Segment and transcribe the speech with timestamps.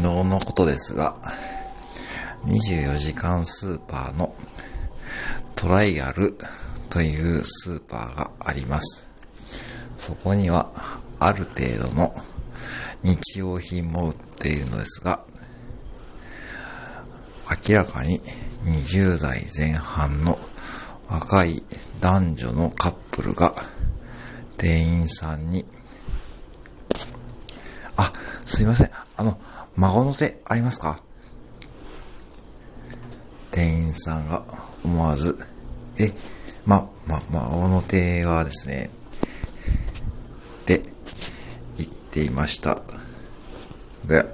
[0.00, 1.16] 昨日のことですが、
[2.44, 4.32] 24時間スーパーの
[5.56, 6.38] トライアル
[6.88, 9.10] というスーパーがあります。
[9.96, 10.70] そこには
[11.18, 12.14] ある程度の
[13.02, 15.24] 日用品も売っているのですが、
[17.68, 18.20] 明らかに
[18.66, 20.38] 20代前半の
[21.08, 21.60] 若い
[22.00, 23.52] 男女のカップルが
[24.58, 25.64] 店員さんに、
[28.48, 28.90] すいません。
[29.16, 29.38] あの、
[29.76, 31.02] 孫の手ありますか？
[33.50, 34.42] 店員さんが
[34.84, 35.38] 思わず、
[35.98, 36.12] え、
[36.64, 38.90] ま、ま、孫の手はですね、
[40.62, 40.82] って
[41.76, 42.80] 言っていました。
[44.06, 44.24] で、